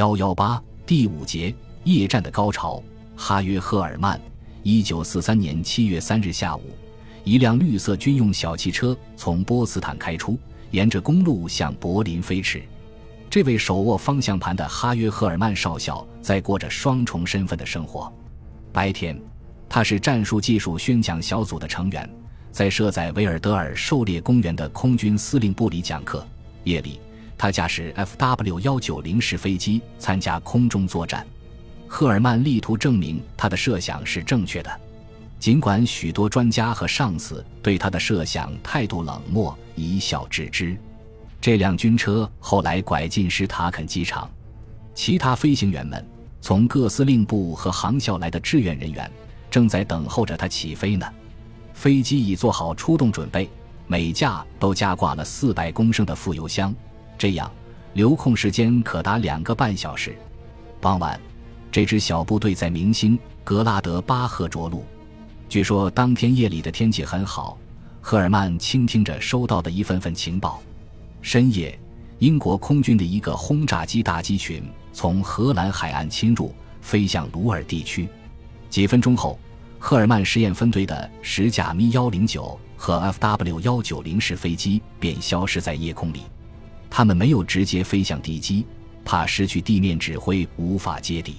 [0.00, 1.54] 幺幺八第五节
[1.84, 2.82] 夜战的高潮。
[3.14, 4.18] 哈约·赫尔曼，
[4.62, 6.62] 一九四三年七月三日下午，
[7.22, 10.38] 一辆绿色军用小汽车从波茨坦开出，
[10.70, 12.62] 沿着公路向柏林飞驰。
[13.28, 18.10] 这位手握方向盘的哈约·赫尔曼少校在过着双重身份的生活。
[18.72, 19.20] 白天，
[19.68, 22.08] 他是战术技术宣讲小组的成员，
[22.50, 26.20] 在设在维尔德尔狩猎公园的空军司令部里讲课；
[26.64, 26.98] 夜里，
[27.40, 31.26] 他驾驶 Fw 幺九零式飞机参加空中作战。
[31.88, 34.80] 赫尔曼力图证明他的设想是正确的，
[35.38, 40.76] 尽管许多专家和上司对他的设想态度冷漠，一笑置之。
[41.40, 44.30] 这辆军车后来拐进施塔肯机场，
[44.94, 46.06] 其他飞行员们
[46.42, 49.10] 从各司令部和航校来的志愿人员
[49.50, 51.06] 正在等候着它起飞呢。
[51.72, 53.48] 飞机已做好出动准备，
[53.86, 56.74] 每架都加挂了四百公升的副油箱，
[57.20, 57.52] 这样
[57.92, 60.16] 留空时间可达两个半小时。
[60.80, 61.20] 傍晚，
[61.70, 64.86] 这支小部队在明星格拉德巴赫着陆。
[65.46, 67.58] 据说当天夜里的天气很好。
[68.00, 70.62] 赫尔曼倾听着收到的一份份情报。
[71.20, 71.78] 深夜，
[72.20, 78.08] 英国空军的一个轰炸机大机群从荷兰海岸侵入，飞向鲁尔地区。
[78.70, 79.38] 几分钟后，
[79.78, 86.22] 赫尔曼实验分队的十架咪幺零九和 Fw 幺九零式飞机便消失在夜空里。
[86.90, 88.66] 他们没有直接飞向敌机，
[89.04, 91.36] 怕失去地面指挥无法接敌。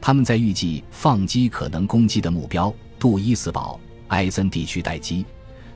[0.00, 3.78] 他们在预计放机可能攻击的目标杜伊斯堡、
[4.08, 5.24] 埃森地区待机。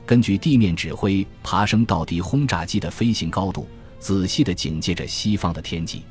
[0.05, 3.67] 根据地面指挥爬升到敌轰炸机的飞行高度，
[3.99, 6.03] 仔细地警戒着西方的天际。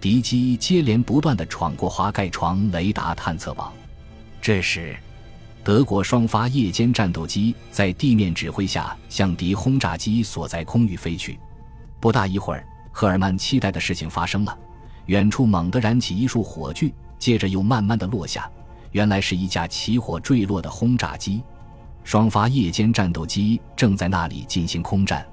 [0.00, 3.72] 敌机接连不断地闯过滑盖床雷达探测网。
[4.40, 4.96] 这时，
[5.62, 11.38] 德国双发夜间战斗机在地面指挥下向敌轰炸机所在空域飞去。
[12.00, 14.56] 不大一会儿，赫尔曼期待的事情发生了：
[15.06, 18.50] 远处猛地燃起一束火炬，接着又慢慢地落下。
[18.92, 21.42] 原来是一架起火坠落的轰炸机。
[22.04, 25.26] 双发夜间战斗机正在那里进行空战，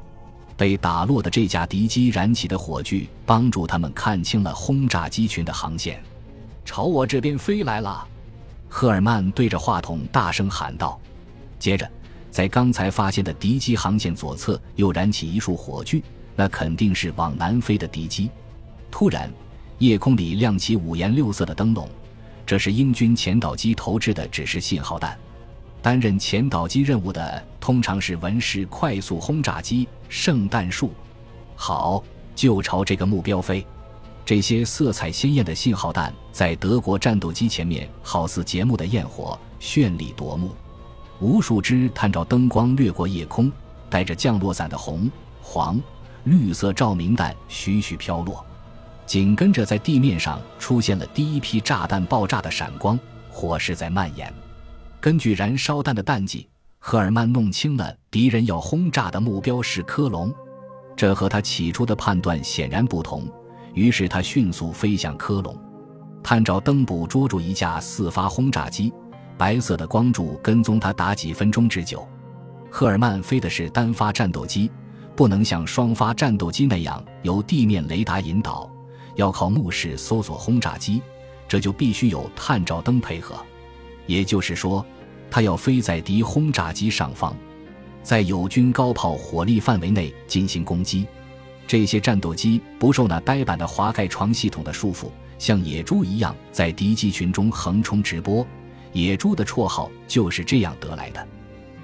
[0.57, 6.03] 被打落的这架敌机燃起的火炬帮助他们看清了轰炸机群的航线，
[6.65, 8.05] 朝我这边飞来了。
[8.67, 10.99] 赫尔曼对着话筒大声喊道。
[11.57, 11.89] 接着，
[12.29, 16.03] 在刚才发现的敌机航线左侧又燃起一束火炬，
[16.35, 18.29] 那肯定是往南飞的敌机。
[18.91, 19.31] 突然，
[19.79, 21.87] 夜空里亮起五颜六色的灯笼，
[22.45, 25.17] 这是英军前导机投掷的指示信号弹。
[25.81, 30.91] 担任前导机任务的通常是文氏快速轰炸机“圣诞树”。
[31.55, 32.03] 好，
[32.33, 33.65] 就朝这个目标飞。
[34.25, 40.49] 这些色彩鲜艳的信号弹在德国战斗机前面，好似节目的焰火，绚丽夺目。
[41.19, 43.51] 无数只探照灯光掠过夜空，
[43.87, 45.07] 带着降落伞的红、
[45.41, 45.79] 黄、
[46.25, 48.45] 绿色照明弹徐徐飘落。
[49.05, 52.99] 紧跟着，在地面上出现了第一批炸弹爆炸的闪光，
[53.29, 54.31] 火势在蔓延。
[54.99, 56.49] 根据燃烧弹的弹迹，
[56.79, 60.33] 赫尔曼弄清了敌人要轰炸的目标是科隆，
[60.95, 63.31] 这和他起初的判断显然不同。
[63.75, 65.55] 于是他迅速飞向科隆，
[66.23, 68.91] 探照灯捕捉住一架四发轰炸机，
[69.37, 72.07] 白色的光柱跟踪他达几分钟之久。
[72.71, 74.71] 赫尔曼飞的是单发战斗机，
[75.15, 78.69] 不能像双发战斗机那样由地面雷达引导，
[79.15, 81.01] 要靠目视搜索轰炸机，
[81.47, 83.35] 这就必须有探照灯配合。
[84.05, 84.85] 也就是说。
[85.27, 87.35] 它要飞在敌轰炸机上方，
[88.01, 91.05] 在友军高炮火力范围内进行攻击。
[91.67, 98.47] 这些战斗机不受那呆板的滑盖床系统的束缚，像野猪一样在敌机群中横冲直播。
[98.93, 101.27] 野猪的绰号就是这样得来的。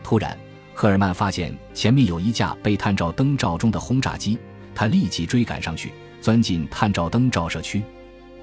[0.02, 0.38] 突然，
[0.81, 4.36] 赫尔曼发现前面有一架被探照灯照中的轰炸机，
[4.74, 7.84] 他立即追赶上去，钻进探照灯照射区。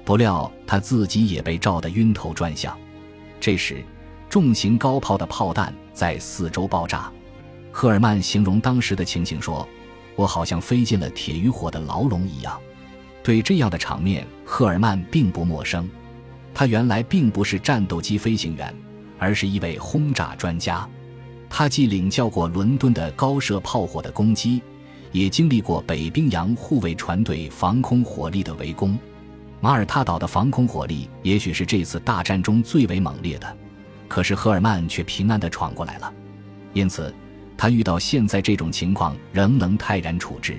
[0.05, 2.73] 不料他自己也被照得晕头转向。
[3.41, 3.83] 这时。
[4.29, 7.11] 重型高炮的炮弹在四周爆炸，
[7.73, 9.67] 赫尔曼形容当时的情形说
[10.15, 12.57] ：“我好像飞进了铁与火的牢笼一样。”
[13.21, 15.89] 对这样的场面，赫尔曼并不陌生。
[16.53, 18.73] 他原来并不是战斗机飞行员，
[19.17, 20.87] 而是一位轰炸专家。
[21.49, 24.61] 他既领教过伦敦的高射炮火的攻击，
[25.11, 28.97] 也经历过北冰洋护卫船队防空火力的围攻。
[29.59, 33.57] 马耳他岛的防空火力也许是这次大战中最为猛烈的。
[34.07, 36.11] 可是赫尔曼却平安地闯过来了，
[36.73, 37.13] 因此
[37.55, 40.57] 他遇到现在这种情况仍能泰然处之。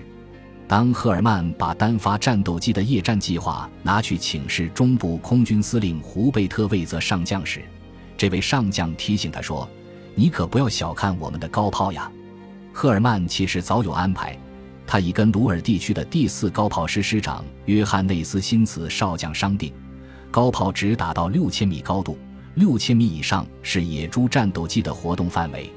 [0.69, 7.61] 当赫尔曼把单发战斗机的夜战计划拿去请示中部空军司令胡贝特魏泽上将时，
[8.17, 9.69] 这位上将提醒他说
[10.21, 12.13] ：“你可不要小看我们的高炮呀。”
[12.75, 14.39] 赫尔曼其实早有安排，
[14.87, 19.73] 他已跟鲁尔地区的第四高炮师师长约翰内斯辛茨少将商定，
[20.31, 22.19] 高炮只打到六千米高度，
[22.57, 25.73] 六千米以上是野猪战斗机的活动范围。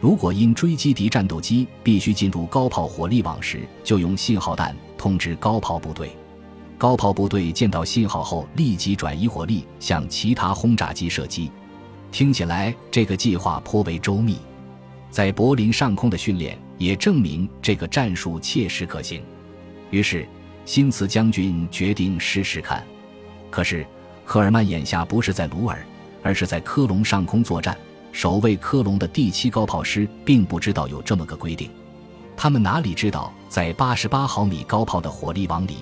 [0.00, 6.10] 如果因追击敌战斗机必须进入高炮火力网时，就用信号弹通知高炮部队。
[6.76, 11.52] 高炮部队见到信号后，立即转移火力向其他轰炸机射击。
[12.10, 14.38] 听起来这个计划颇为周密。
[15.10, 19.22] 在柏林上空的训练也证明这个战术切实可行，
[19.90, 20.26] 于是
[20.64, 22.84] 辛茨将军决定试试看。
[23.50, 23.86] 可是
[24.24, 25.84] 赫尔曼眼下不是在鲁尔，
[26.22, 27.76] 而是在科隆上空作战。
[28.12, 31.70] 守卫科隆的第七高炮师并不知道有这么个规定，
[32.34, 35.76] 他们哪里知道，在八十八毫米高炮的火力网里，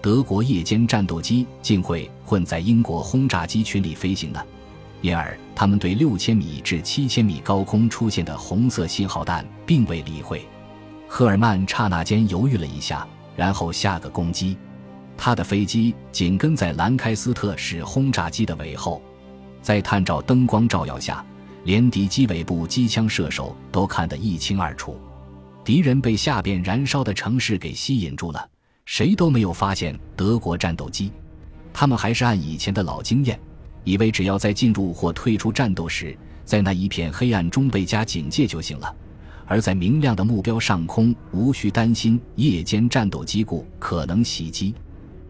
[0.00, 4.42] 德国夜间战斗机竟会混在英国轰炸机群里飞行呢？
[5.04, 10.48] 因而，他们对六千米至七千米高空出现的红色信号弹并未理会。
[11.06, 13.06] 赫尔曼刹那间犹豫了一下，
[13.36, 14.56] 然后下个攻击。
[15.14, 19.02] 他的飞机紧跟在兰开斯特式轰炸机的尾后，
[19.60, 21.22] 在探照灯光照耀下，
[21.64, 24.98] 连敌机尾部机枪射手都看得一清二楚。
[25.62, 28.48] 敌人被下边燃烧的城市给吸引住了，
[28.86, 31.12] 谁都没有发现德国战斗机。
[31.74, 33.38] 他们还是按以前的老经验。
[33.84, 38.94] 以为只要在进入或退出战斗时，在那一片黑暗中倍加警戒就行了，
[39.46, 44.74] 而在明亮的目标上空无需担心夜间战斗机故可能袭击。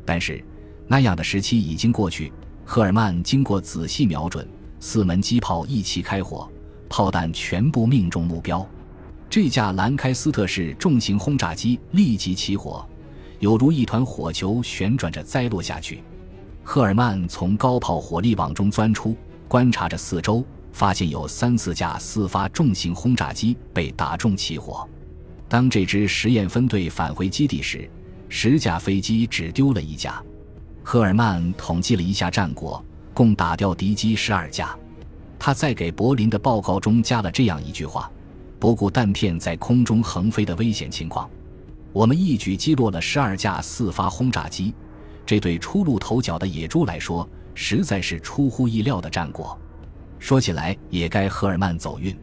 [0.05, 0.43] 但是，
[0.87, 2.33] 那样的时期已经过去。
[2.65, 4.49] 赫尔曼经过仔细瞄准，
[4.81, 6.51] 四门机炮一齐开火，
[6.89, 8.67] 炮弹全部命中目标。
[9.29, 12.87] 这架兰开斯特式重型轰炸机立即起火，
[13.41, 16.03] 犹如一团火球旋转着栽落下去。
[16.67, 19.15] 赫尔曼从高炮火力网中钻出，
[19.47, 24.89] 观察着四周，发现有三四架四发重型轰炸机被打中起火。
[25.47, 27.89] 当这支实验分队返回基地时，
[28.31, 30.21] 十架飞机只丢了一架。
[30.83, 32.83] 赫尔曼统计了一下战果，
[33.13, 34.75] 共打掉敌机十二架。
[35.39, 38.11] 他在给柏林的报告中加了这样一句话
[38.59, 41.29] ：“不顾弹片在空中横飞的危险情况，
[41.93, 44.75] 我们一举击落了十二架四发轰炸机。”
[45.27, 49.59] 这对初露头角的野猪来说，实在是出乎意料的战果。
[50.19, 52.17] 说起来，也该赫尔曼走运。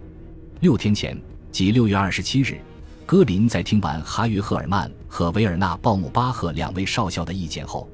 [0.59, 1.19] 六天前，
[1.51, 2.59] 即六月二十七日，
[3.05, 7.89] 戈林在听完哈约·赫尔曼和维尔纳·鲍姆巴赫两位少校的意见后，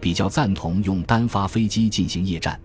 [0.00, 2.58] 比较赞同用单发飞机进行夜战。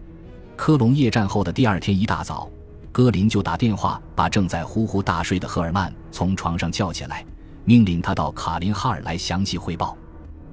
[0.56, 2.50] 科隆夜战后的第二天一大早，
[2.91, 7.25] 戈林就打电话把正在呼呼大睡的赫尔曼从床上叫起来，
[7.65, 9.98] 命令他到卡林哈尔来详细汇报。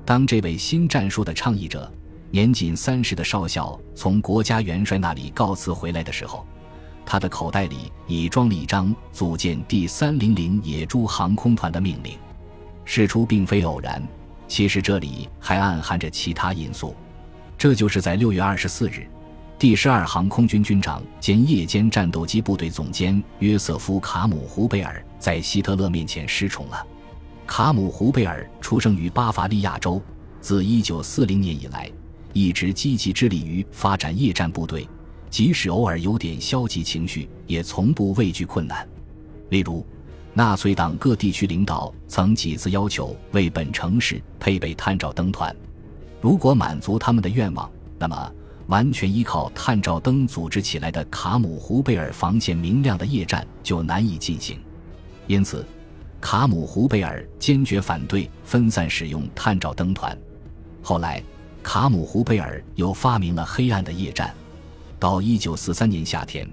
[0.05, 1.91] 当这位新战术的倡议者
[2.31, 6.45] 年仅三十的少校从国家元帅那里告辞回来的时候，
[7.05, 12.17] 他的口袋里已装了一张组建第三零零野猪航空团的命令。
[12.85, 14.03] 事出并非偶然，
[14.49, 16.97] 其实这里还暗含着其他因素。
[17.57, 19.07] 这就是在六月二十四日，
[19.57, 26.87] 第十二航空军军长兼夜间战斗机部队总监约瑟夫·卡姆胡贝尔在希特勒面前失宠了。
[27.55, 30.01] 卡姆胡贝尔出生于巴伐利亚州，
[30.41, 31.93] 自1940年以来，
[32.33, 34.89] 一直积极致力于发展夜战部队，
[35.29, 38.89] 即使偶尔有点消极情绪，也从不畏惧困难。
[39.51, 39.85] 例如，
[40.33, 45.55] 纳粹党各地区领导曾几次要求为本城市配备探照灯团，
[46.23, 48.33] 如果满足他们的愿望，那么
[48.69, 54.59] 完全依靠探照灯组织起来的卡姆胡贝尔防线明亮的夜战就难以进行。
[55.27, 55.63] 因此。
[56.23, 60.17] 卡姆胡贝尔坚决反对分散使用探照灯团。
[60.81, 61.21] 后来，
[61.65, 64.33] 卡姆胡贝尔又发明了黑暗的夜战。
[65.01, 66.49] 到1943年夏天，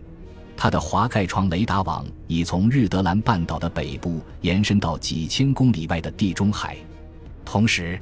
[0.58, 6.76] 他的滑盖窗雷达网已从日德兰半岛的北部延伸到几千公里外的地中海。
[7.46, 8.02] 同时，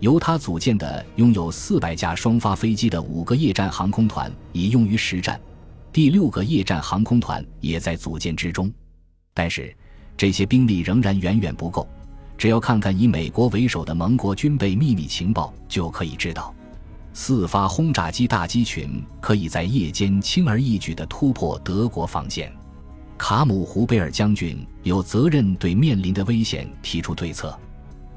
[0.00, 5.38] 由他组建的拥有400架双发飞机的五个夜战航空团已用于实战，
[5.92, 8.72] 第六个夜战航空团也在组建之中。
[9.34, 9.76] 但是，
[10.16, 11.86] 这些兵力仍然远远不够，
[12.38, 16.54] 只要看看以美国为首的盟国军备秘密情报，就可以知道，
[17.12, 22.52] 四发轰炸机大机群可以在夜间轻而易举地突破德国防线。
[23.16, 27.56] 卡姆胡贝尔将军有责任对面临的危险提出对策。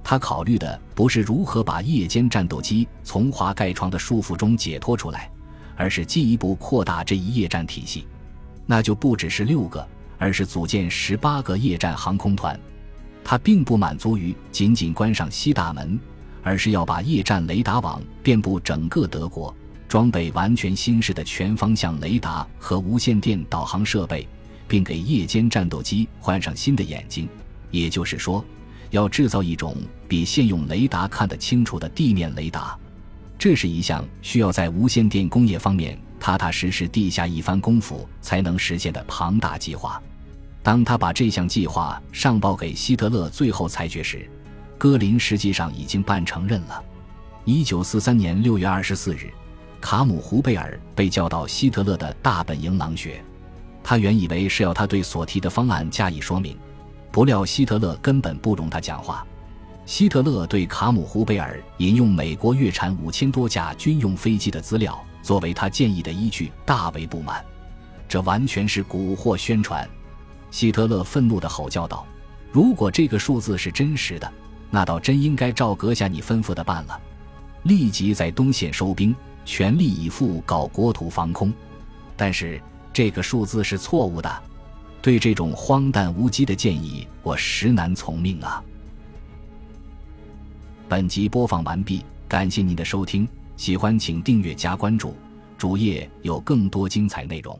[0.03, 5.29] 他考虑的不是如何把夜间战斗机从滑盖床的束缚中解脱出来，
[5.75, 8.07] 而是进一步扩大这一夜战体系，
[8.65, 9.87] 那就不只是六个。
[10.17, 12.59] 而是组建十八个夜战航空团，
[13.23, 15.99] 他并不满足于仅仅关上西大门，
[16.43, 19.55] 而是要把夜战雷达网遍布整个德国，
[19.87, 24.27] 装备完全新式的全方向雷达和无线电导航设备，
[24.67, 27.27] 并给夜间战斗机换上新的眼睛。
[27.69, 28.43] 也就是说，
[28.91, 29.75] 要制造一种
[30.07, 32.77] 比现用雷达看得清楚的地面雷达。
[33.37, 40.01] 这是一项需要在无线电工业方面踏踏实实地下一番功夫才能实现的庞大计划。
[40.63, 44.29] 当他把这项计划上报给希特勒最后裁决时，
[44.77, 46.83] 戈林实际上已经办承认了。
[47.45, 49.31] 一九四三年六月二十四日，
[49.79, 53.23] 卡姆胡贝尔被叫到希特勒的大本营狼穴。
[53.81, 56.57] 他原以为是要他对所提的方案加以说明，
[57.09, 59.25] 不料希特勒根本不容他讲话。
[59.85, 67.43] 希特勒对卡姆胡贝尔引用美国月产五千多架军用飞机的资料作为他建议的依据，大为不满。
[68.07, 69.87] 这完全是蛊惑宣传！
[70.49, 72.07] 希特勒愤怒地吼叫道
[72.53, 74.31] ：“如果这个数字是真实的，
[74.69, 76.99] 那倒真应该照阁下你吩咐的办了，
[77.63, 81.51] 立即在东线收兵，全力以赴搞国土防空。
[82.15, 82.61] 但是
[82.93, 84.43] 这个数字是错误的，
[85.01, 88.63] 对这种荒诞无稽的建议，我实难从命啊！”
[90.87, 95.15] 本集播放完毕，感谢您的收听，喜欢请订阅加关注，
[95.57, 97.59] 主页有更多精彩内容。